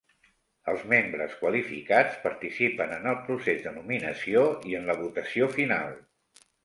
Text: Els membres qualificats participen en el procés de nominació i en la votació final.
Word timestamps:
Els 0.71 0.83
membres 0.93 1.33
qualificats 1.41 2.17
participen 2.23 2.95
en 2.97 3.05
el 3.11 3.19
procés 3.27 3.61
de 3.67 3.75
nominació 3.77 4.47
i 4.71 4.75
en 4.81 4.89
la 4.93 4.97
votació 5.03 5.51
final. 5.59 5.93